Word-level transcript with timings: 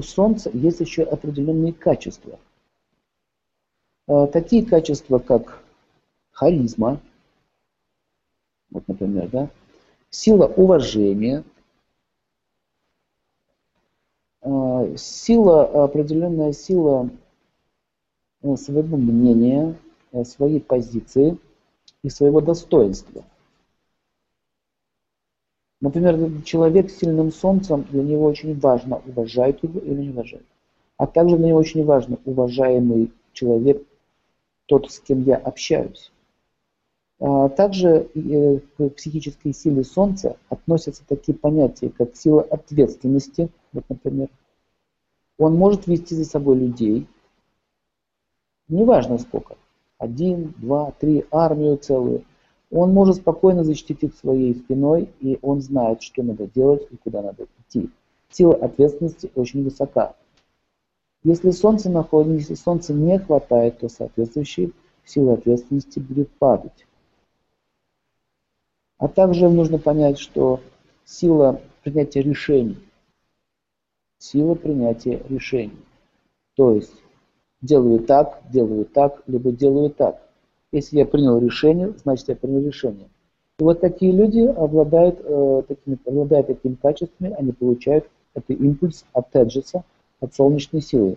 у 0.00 0.02
Солнца 0.02 0.50
есть 0.54 0.80
еще 0.80 1.02
определенные 1.02 1.74
качества. 1.74 2.38
Э, 4.08 4.26
такие 4.32 4.64
качества, 4.64 5.18
как 5.18 5.62
харизма, 6.30 7.00
вот, 8.70 8.88
например, 8.88 9.28
да, 9.28 9.50
сила 10.08 10.46
уважения, 10.46 11.44
э, 14.40 14.96
сила, 14.96 15.84
определенная 15.84 16.54
сила 16.54 17.10
э, 18.42 18.56
своего 18.56 18.96
мнения, 18.96 19.76
своей 20.24 20.60
позиции 20.60 21.36
и 22.02 22.08
своего 22.08 22.40
достоинства. 22.40 23.22
Например, 25.80 26.42
человек 26.44 26.90
с 26.90 26.98
сильным 26.98 27.32
солнцем, 27.32 27.86
для 27.90 28.02
него 28.02 28.26
очень 28.26 28.58
важно, 28.58 29.00
уважают 29.06 29.62
его 29.62 29.80
или 29.80 30.02
не 30.02 30.10
уважают. 30.10 30.46
А 30.98 31.06
также 31.06 31.38
для 31.38 31.48
него 31.48 31.58
очень 31.58 31.84
важно, 31.84 32.18
уважаемый 32.26 33.10
человек, 33.32 33.82
тот, 34.66 34.90
с 34.90 35.00
кем 35.00 35.22
я 35.22 35.36
общаюсь. 35.36 36.12
А 37.18 37.48
также 37.48 38.08
э, 38.14 38.58
к 38.76 38.88
психической 38.90 39.54
силе 39.54 39.84
Солнца 39.84 40.36
относятся 40.48 41.02
такие 41.06 41.36
понятия, 41.36 41.90
как 41.90 42.16
сила 42.16 42.42
ответственности, 42.42 43.50
вот, 43.72 43.84
например. 43.88 44.28
Он 45.38 45.54
может 45.54 45.86
вести 45.86 46.14
за 46.14 46.24
собой 46.26 46.58
людей, 46.58 47.06
неважно 48.68 49.18
сколько, 49.18 49.56
один, 49.98 50.54
два, 50.58 50.92
три, 50.92 51.24
армию 51.30 51.76
целую. 51.78 52.24
Он 52.70 52.92
может 52.92 53.16
спокойно 53.16 53.64
защитить 53.64 54.02
их 54.04 54.14
своей 54.14 54.54
спиной, 54.54 55.08
и 55.20 55.38
он 55.42 55.60
знает, 55.60 56.02
что 56.02 56.22
надо 56.22 56.46
делать 56.46 56.86
и 56.90 56.96
куда 56.96 57.20
надо 57.20 57.46
идти. 57.58 57.90
Сила 58.30 58.54
ответственности 58.54 59.30
очень 59.34 59.64
высока. 59.64 60.14
Если 61.24 61.50
солнце 61.50 61.90
находится, 61.90 62.38
если 62.38 62.54
солнца 62.54 62.94
не 62.94 63.18
хватает, 63.18 63.78
то 63.78 63.88
соответствующая 63.88 64.70
сила 65.04 65.34
ответственности 65.34 65.98
будет 65.98 66.30
падать. 66.30 66.86
А 68.98 69.08
также 69.08 69.48
нужно 69.48 69.78
понять, 69.78 70.18
что 70.18 70.60
сила 71.04 71.60
принятия 71.82 72.22
решений, 72.22 72.78
сила 74.18 74.54
принятия 74.54 75.22
решений. 75.28 75.84
То 76.54 76.72
есть 76.72 76.94
делаю 77.60 78.00
так, 78.00 78.42
делаю 78.50 78.84
так, 78.84 79.22
либо 79.26 79.50
делаю 79.50 79.90
так. 79.90 80.29
Если 80.72 80.98
я 80.98 81.06
принял 81.06 81.38
решение, 81.38 81.94
значит 82.02 82.28
я 82.28 82.36
принял 82.36 82.64
решение. 82.64 83.08
И 83.58 83.62
вот 83.62 83.80
такие 83.80 84.12
люди 84.12 84.40
обладают, 84.40 85.20
э, 85.22 85.62
такими, 85.68 85.98
обладают 86.06 86.46
такими 86.46 86.74
качествами, 86.74 87.34
они 87.36 87.52
получают 87.52 88.08
этот 88.34 88.50
импульс 88.50 89.04
от 89.12 89.30
Теджеса, 89.30 89.84
от 90.20 90.34
солнечной 90.34 90.80
силы. 90.80 91.16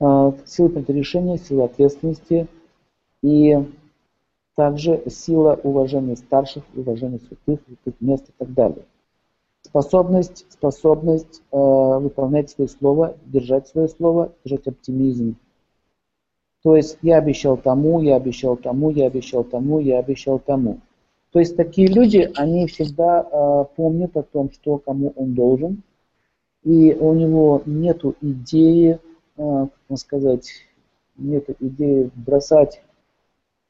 Э, 0.00 0.32
сила 0.44 0.68
принятия 0.68 0.92
решения, 0.92 1.38
сила 1.38 1.64
ответственности 1.64 2.46
и 3.22 3.56
также 4.54 5.02
сила 5.08 5.58
уважения 5.62 6.16
старших, 6.16 6.62
уважения 6.74 7.18
святых, 7.18 7.60
святых 7.66 8.00
мест 8.00 8.28
и 8.28 8.32
так 8.38 8.52
далее. 8.52 8.84
Способность, 9.62 10.46
способность 10.50 11.42
э, 11.50 11.56
выполнять 11.56 12.50
свое 12.50 12.68
слово, 12.68 13.16
держать 13.26 13.68
свое 13.68 13.88
слово, 13.88 14.32
держать 14.44 14.66
оптимизм, 14.66 15.36
то 16.68 16.76
есть 16.76 16.98
я 17.00 17.16
обещал 17.16 17.56
тому, 17.56 18.02
я 18.02 18.16
обещал 18.16 18.54
тому, 18.54 18.90
я 18.90 19.06
обещал 19.06 19.42
тому, 19.42 19.80
я 19.80 20.00
обещал 20.00 20.38
тому. 20.38 20.80
То 21.30 21.38
есть 21.38 21.56
такие 21.56 21.88
люди, 21.88 22.30
они 22.36 22.66
всегда 22.66 23.22
э, 23.22 23.64
помнят 23.74 24.14
о 24.18 24.22
том, 24.22 24.50
что 24.52 24.76
кому 24.76 25.14
он 25.16 25.32
должен, 25.32 25.82
и 26.64 26.92
у 26.92 27.14
него 27.14 27.62
нет 27.64 28.04
идеи, 28.20 29.00
э, 29.38 29.66
как 29.88 29.98
сказать, 29.98 30.50
нет 31.16 31.46
идеи 31.58 32.10
бросать 32.14 32.82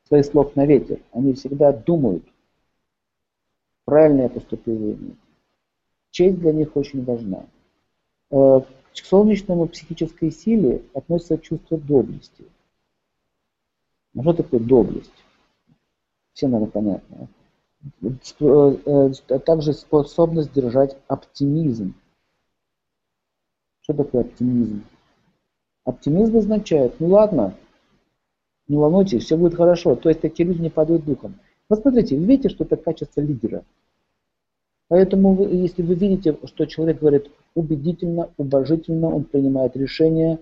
своих 0.08 0.24
слов 0.24 0.56
на 0.56 0.66
ветер. 0.66 0.98
Они 1.12 1.34
всегда 1.34 1.70
думают, 1.70 2.24
правильно 3.84 4.22
я 4.22 4.28
поступил 4.28 4.74
или 4.74 5.04
нет. 5.04 5.16
Честь 6.10 6.40
для 6.40 6.52
них 6.52 6.76
очень 6.76 7.04
важна. 7.04 7.46
Э, 8.32 8.60
к 8.92 9.04
солнечному 9.04 9.68
психической 9.68 10.32
силе 10.32 10.82
относится 10.94 11.38
чувство 11.38 11.78
доблести– 11.78 12.42
ну 14.22 14.32
что 14.32 14.42
такое 14.42 14.60
доблесть? 14.60 15.12
Всем, 16.32 16.50
наверное, 16.50 16.72
понятно. 16.72 17.28
Э, 18.40 19.10
э, 19.28 19.38
также 19.38 19.72
способность 19.72 20.52
держать 20.52 20.96
оптимизм. 21.06 21.94
Что 23.82 23.94
такое 23.94 24.22
оптимизм? 24.22 24.84
Оптимизм 25.84 26.36
означает, 26.36 26.98
ну 26.98 27.06
ладно, 27.08 27.54
не 28.66 28.76
волнуйтесь, 28.76 29.24
все 29.24 29.36
будет 29.36 29.54
хорошо. 29.54 29.94
То 29.94 30.08
есть 30.08 30.20
такие 30.20 30.48
люди 30.48 30.60
не 30.62 30.70
падают 30.70 31.04
духом. 31.04 31.38
Вот 31.68 31.80
смотрите, 31.80 32.16
вы 32.16 32.24
видите, 32.24 32.48
что 32.48 32.64
это 32.64 32.76
качество 32.76 33.20
лидера. 33.20 33.64
Поэтому, 34.88 35.34
вы, 35.34 35.54
если 35.54 35.82
вы 35.82 35.94
видите, 35.94 36.36
что 36.44 36.66
человек 36.66 37.00
говорит 37.00 37.30
убедительно, 37.54 38.30
уважительно, 38.36 39.14
он 39.14 39.24
принимает 39.24 39.76
решения, 39.76 40.40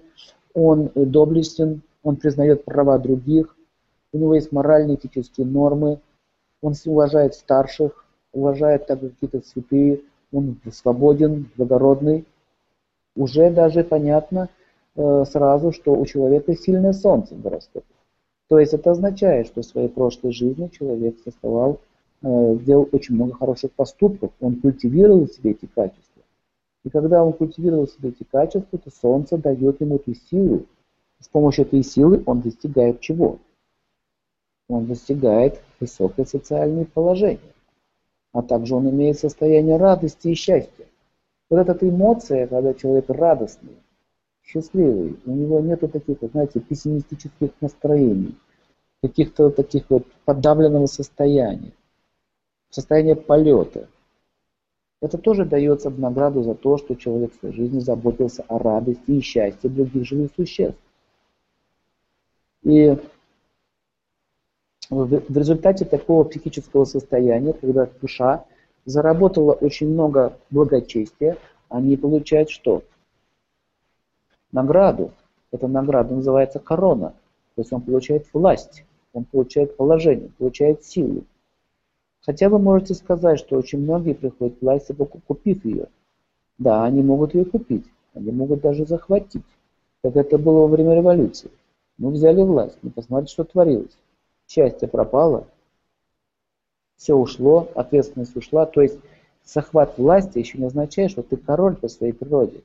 он 0.54 0.90
доблестен, 0.94 1.82
он 2.02 2.16
признает 2.16 2.64
права 2.64 2.98
других, 2.98 3.55
у 4.16 4.18
него 4.18 4.34
есть 4.34 4.52
моральные 4.52 4.96
этические 4.96 5.46
нормы, 5.46 6.00
он 6.62 6.74
уважает 6.86 7.34
старших, 7.34 8.04
уважает 8.32 8.86
также 8.86 9.10
какие-то 9.10 9.46
святые, 9.46 10.00
он 10.32 10.58
свободен, 10.72 11.50
благородный. 11.56 12.24
Уже 13.14 13.50
даже 13.50 13.84
понятно 13.84 14.48
э, 14.94 15.24
сразу, 15.30 15.72
что 15.72 15.94
у 15.94 16.04
человека 16.06 16.54
сильное 16.54 16.92
солнце 16.92 17.34
в 17.34 17.42
гороскопе. 17.42 17.86
То 18.48 18.58
есть 18.58 18.74
это 18.74 18.90
означает, 18.90 19.46
что 19.46 19.62
в 19.62 19.66
своей 19.66 19.88
прошлой 19.88 20.32
жизни 20.32 20.68
человек 20.68 21.16
создавал, 21.24 21.80
э, 22.22 22.56
делал 22.64 22.88
очень 22.92 23.14
много 23.14 23.34
хороших 23.34 23.72
поступков, 23.72 24.32
он 24.40 24.56
культивировал 24.60 25.26
в 25.26 25.32
себе 25.32 25.52
эти 25.52 25.66
качества. 25.66 26.22
И 26.84 26.90
когда 26.90 27.24
он 27.24 27.32
культивировал 27.32 27.86
в 27.86 27.90
себе 27.90 28.10
эти 28.10 28.24
качества, 28.24 28.78
то 28.78 28.90
солнце 28.90 29.36
дает 29.38 29.80
ему 29.80 29.96
эту 29.96 30.14
силу. 30.14 30.66
С 31.20 31.28
помощью 31.28 31.64
этой 31.64 31.82
силы 31.82 32.22
он 32.26 32.40
достигает 32.40 33.00
чего? 33.00 33.38
Он 34.68 34.86
достигает 34.86 35.62
высокое 35.80 36.24
социальное 36.24 36.84
положение, 36.84 37.52
а 38.32 38.42
также 38.42 38.74
он 38.74 38.88
имеет 38.90 39.18
состояние 39.18 39.76
радости 39.76 40.28
и 40.28 40.34
счастья. 40.34 40.86
Вот 41.48 41.68
эта 41.68 41.88
эмоция, 41.88 42.46
когда 42.48 42.74
человек 42.74 43.08
радостный, 43.08 43.76
счастливый, 44.44 45.16
у 45.24 45.30
него 45.30 45.60
нет 45.60 45.80
таких, 45.80 46.18
знаете, 46.32 46.60
пессимистических 46.60 47.50
настроений, 47.60 48.36
каких-то 49.02 49.50
таких 49.50 49.84
вот 49.88 50.06
подавленного 50.24 50.86
состояния, 50.86 51.72
состояния 52.70 53.14
полета. 53.14 53.88
Это 55.00 55.18
тоже 55.18 55.44
дается 55.44 55.90
в 55.90 56.00
награду 56.00 56.42
за 56.42 56.54
то, 56.54 56.78
что 56.78 56.96
человек 56.96 57.32
в 57.32 57.38
своей 57.38 57.54
жизни 57.54 57.78
заботился 57.80 58.44
о 58.48 58.58
радости 58.58 59.10
и 59.10 59.20
счастье 59.20 59.70
других 59.70 60.04
живых 60.04 60.30
существ. 60.34 60.80
И 62.62 62.98
в 64.90 65.36
результате 65.36 65.84
такого 65.84 66.24
психического 66.24 66.84
состояния, 66.84 67.52
когда 67.52 67.88
душа 68.00 68.44
заработала 68.84 69.52
очень 69.52 69.88
много 69.88 70.38
благочестия, 70.50 71.36
они 71.68 71.96
получают 71.96 72.50
что? 72.50 72.82
Награду. 74.52 75.10
Эта 75.50 75.66
награда 75.66 76.14
называется 76.14 76.58
корона. 76.58 77.14
То 77.54 77.62
есть 77.62 77.72
он 77.72 77.80
получает 77.80 78.26
власть, 78.32 78.84
он 79.12 79.24
получает 79.24 79.76
положение, 79.76 80.30
получает 80.38 80.84
силу. 80.84 81.24
Хотя 82.20 82.48
вы 82.48 82.58
можете 82.58 82.94
сказать, 82.94 83.38
что 83.38 83.56
очень 83.56 83.80
многие 83.80 84.12
приходят 84.12 84.58
к 84.58 84.62
власти, 84.62 84.94
купив 85.26 85.64
ее. 85.64 85.86
Да, 86.58 86.84
они 86.84 87.02
могут 87.02 87.34
ее 87.34 87.44
купить, 87.44 87.86
они 88.14 88.30
могут 88.30 88.60
даже 88.60 88.84
захватить, 88.84 89.44
как 90.02 90.16
это 90.16 90.38
было 90.38 90.60
во 90.60 90.66
время 90.68 90.94
революции. 90.94 91.50
Мы 91.98 92.10
взяли 92.10 92.42
власть, 92.42 92.78
мы 92.82 92.90
посмотрели, 92.90 93.30
что 93.30 93.44
творилось 93.44 93.96
счастье 94.46 94.88
пропало, 94.88 95.46
все 96.96 97.14
ушло, 97.14 97.68
ответственность 97.74 98.36
ушла. 98.36 98.66
То 98.66 98.82
есть 98.82 98.98
захват 99.44 99.98
власти 99.98 100.38
еще 100.38 100.58
не 100.58 100.64
означает, 100.64 101.10
что 101.10 101.22
ты 101.22 101.36
король 101.36 101.76
по 101.76 101.88
своей 101.88 102.12
природе. 102.12 102.62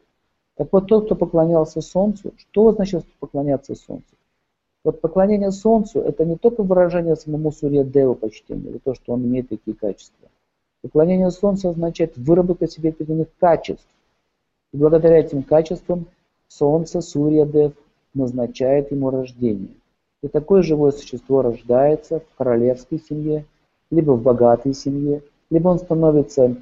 Так 0.55 0.69
вот, 0.71 0.87
тот, 0.87 1.05
кто 1.05 1.15
поклонялся 1.15 1.81
Солнцу, 1.81 2.33
что 2.37 2.67
означает 2.67 3.05
поклоняться 3.19 3.75
Солнцу? 3.75 4.15
Вот 4.83 4.99
поклонение 4.99 5.51
Солнцу– 5.51 5.99
это 6.01 6.25
не 6.25 6.37
только 6.37 6.63
выражение 6.63 7.15
самому 7.15 7.51
Сурья 7.51 7.83
Деву 7.83 8.15
почтения, 8.15 8.79
то, 8.79 8.95
что 8.95 9.13
он 9.13 9.23
имеет 9.25 9.49
такие 9.49 9.75
качества. 9.75 10.29
Поклонение 10.81 11.29
Солнцу 11.29 11.69
означает 11.69 12.17
выработать 12.17 12.71
себе 12.71 12.89
определенных 12.89 13.27
качеств. 13.39 13.85
И 14.73 14.77
благодаря 14.77 15.19
этим 15.19 15.43
качествам 15.43 16.07
Солнце, 16.47 17.01
Сурья 17.01 17.45
Дев, 17.45 17.73
назначает 18.13 18.91
ему 18.91 19.11
рождение. 19.11 19.75
И 20.23 20.27
такое 20.27 20.62
живое 20.62 20.91
существо 20.91 21.41
рождается 21.41 22.19
в 22.19 22.38
королевской 22.38 23.00
семье, 23.00 23.45
либо 23.89 24.12
в 24.12 24.21
богатой 24.21 24.73
семье, 24.73 25.23
либо 25.50 25.69
он 25.69 25.79
становится, 25.79 26.56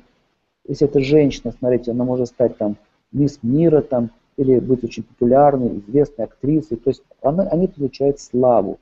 если 0.67 0.87
это 0.87 0.99
женщина, 1.01 1.53
смотрите, 1.57 1.91
она 1.91 2.05
может 2.05 2.27
стать 2.27 2.57
там 2.57 2.77
мисс 3.11 3.39
мира 3.41 3.81
там, 3.81 4.11
или 4.37 4.59
быть 4.59 4.83
очень 4.83 5.03
популярной, 5.03 5.79
известной 5.79 6.25
актрисой. 6.25 6.77
То 6.77 6.89
есть 6.89 7.03
она, 7.21 7.43
они 7.43 7.67
получают 7.67 8.21
славу. 8.21 8.79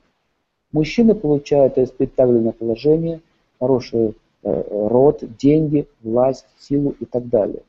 Мужчины 0.70 1.14
получают 1.14 1.76
респектабельное 1.76 2.52
положение, 2.52 3.20
хороший 3.58 4.14
э, 4.44 4.64
род, 4.70 5.24
деньги, 5.38 5.88
власть, 6.02 6.46
силу 6.58 6.94
и 7.00 7.04
так 7.04 7.28
далее. 7.28 7.62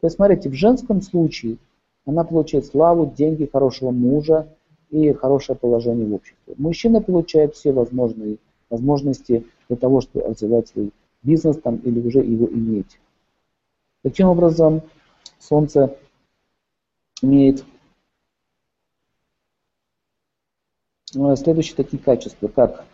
То 0.00 0.06
есть, 0.06 0.16
смотрите, 0.16 0.48
в 0.48 0.54
женском 0.54 1.02
случае 1.02 1.58
она 2.06 2.24
получает 2.24 2.66
славу, 2.66 3.12
деньги, 3.16 3.48
хорошего 3.50 3.90
мужа 3.90 4.48
и 4.90 5.12
хорошее 5.12 5.58
положение 5.58 6.06
в 6.06 6.14
обществе. 6.14 6.54
Мужчина 6.58 7.00
получает 7.00 7.54
все 7.54 7.72
возможные 7.72 8.38
возможности 8.68 9.46
для 9.68 9.76
того, 9.76 10.00
чтобы 10.00 10.26
развивать 10.26 10.68
свой 10.68 10.92
бизнес 11.22 11.60
там, 11.60 11.76
или 11.76 12.00
уже 12.00 12.20
его 12.20 12.48
иметь. 12.48 12.98
Таким 14.02 14.28
образом, 14.28 14.82
Солнце 15.38 15.96
имеет 17.22 17.64
э, 21.14 21.36
следующие 21.36 21.76
такие 21.76 22.02
качества, 22.02 22.48
как 22.48 22.84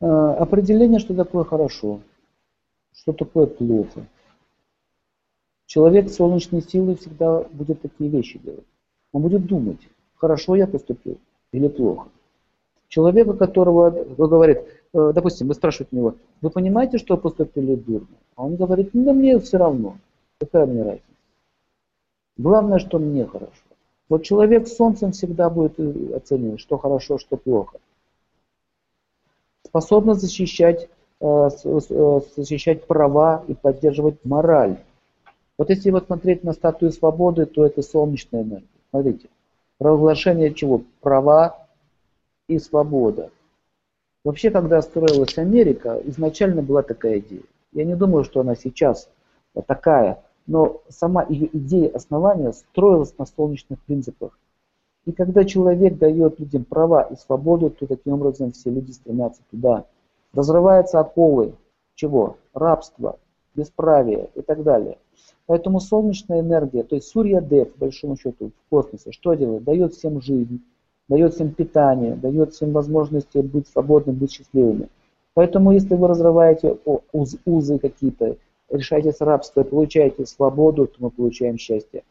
э, 0.00 0.06
определение, 0.06 1.00
что 1.00 1.14
такое 1.14 1.44
хорошо, 1.44 2.00
что 2.94 3.12
такое 3.12 3.46
плохо. 3.46 4.06
Человек 5.72 6.10
солнечной 6.10 6.60
силой 6.60 6.96
всегда 6.96 7.44
будет 7.50 7.80
такие 7.80 8.10
вещи 8.10 8.38
делать. 8.38 8.66
Он 9.10 9.22
будет 9.22 9.46
думать, 9.46 9.78
хорошо 10.16 10.54
я 10.54 10.66
поступил 10.66 11.16
или 11.50 11.66
плохо. 11.66 12.08
Человека, 12.88 13.32
которого 13.32 13.88
говорит, 13.90 14.58
э, 14.92 15.12
допустим, 15.14 15.48
вы 15.48 15.54
спрашиваете 15.54 15.96
него, 15.96 16.16
вы 16.42 16.50
понимаете, 16.50 16.98
что 16.98 17.16
поступили 17.16 17.74
дурно? 17.74 18.06
А 18.36 18.44
он 18.44 18.56
говорит, 18.56 18.90
ну 18.92 19.14
мне 19.14 19.38
все 19.38 19.56
равно, 19.56 19.96
какая 20.38 20.66
мне 20.66 20.82
разница. 20.82 21.06
Главное, 22.36 22.78
что 22.78 22.98
мне 22.98 23.24
хорошо. 23.24 23.64
Вот 24.10 24.24
человек 24.24 24.68
с 24.68 24.76
солнцем 24.76 25.12
всегда 25.12 25.48
будет 25.48 25.80
э, 25.80 26.14
оценивать, 26.14 26.60
что 26.60 26.76
хорошо, 26.76 27.16
что 27.16 27.38
плохо. 27.38 27.78
Способность 29.64 30.20
защищать, 30.20 30.90
э, 31.22 31.48
защищать 32.36 32.86
права 32.86 33.42
и 33.48 33.54
поддерживать 33.54 34.22
мораль. 34.22 34.76
Вот 35.58 35.70
если 35.70 35.90
вот 35.90 36.06
смотреть 36.06 36.44
на 36.44 36.52
статую 36.52 36.92
свободы, 36.92 37.46
то 37.46 37.64
это 37.64 37.82
солнечная 37.82 38.42
энергия. 38.42 38.68
Смотрите, 38.90 39.28
провозглашение 39.78 40.52
чего? 40.54 40.82
Права 41.00 41.66
и 42.48 42.58
свобода. 42.58 43.30
Вообще, 44.24 44.50
когда 44.50 44.80
строилась 44.82 45.38
Америка, 45.38 46.00
изначально 46.04 46.62
была 46.62 46.82
такая 46.82 47.18
идея. 47.18 47.42
Я 47.72 47.84
не 47.84 47.96
думаю, 47.96 48.24
что 48.24 48.40
она 48.40 48.54
сейчас 48.54 49.08
такая, 49.66 50.22
но 50.46 50.82
сама 50.88 51.24
ее 51.28 51.48
идея 51.56 51.90
основания 51.90 52.52
строилась 52.52 53.16
на 53.18 53.26
солнечных 53.26 53.80
принципах. 53.80 54.38
И 55.04 55.12
когда 55.12 55.44
человек 55.44 55.98
дает 55.98 56.38
людям 56.38 56.64
права 56.64 57.02
и 57.02 57.16
свободу, 57.16 57.70
то 57.70 57.86
таким 57.86 58.14
образом 58.14 58.52
все 58.52 58.70
люди 58.70 58.92
стремятся 58.92 59.42
туда. 59.50 59.84
Разрываются 60.32 61.00
оковы 61.00 61.54
чего? 61.94 62.36
Рабства, 62.54 63.18
бесправия 63.54 64.28
и 64.34 64.42
так 64.42 64.62
далее. 64.62 64.98
Поэтому 65.46 65.80
солнечная 65.80 66.40
энергия, 66.40 66.82
то 66.82 66.94
есть 66.94 67.08
Сурья 67.08 67.40
Дев, 67.40 67.72
по 67.74 67.80
большому 67.80 68.16
счету, 68.16 68.50
в 68.50 68.70
космосе, 68.70 69.12
что 69.12 69.34
делает? 69.34 69.64
Дает 69.64 69.92
всем 69.92 70.20
жизнь, 70.20 70.62
дает 71.08 71.34
всем 71.34 71.50
питание, 71.50 72.14
дает 72.14 72.54
всем 72.54 72.72
возможности 72.72 73.38
быть 73.38 73.68
свободными, 73.68 74.16
быть 74.16 74.32
счастливыми. 74.32 74.88
Поэтому 75.34 75.72
если 75.72 75.94
вы 75.94 76.08
разрываете 76.08 76.78
уз, 77.12 77.36
узы 77.44 77.78
какие-то, 77.78 78.36
решаете 78.70 79.12
с 79.12 79.20
рабства, 79.20 79.62
получаете 79.62 80.24
свободу, 80.26 80.86
то 80.86 80.94
мы 80.98 81.10
получаем 81.10 81.58
счастье. 81.58 82.00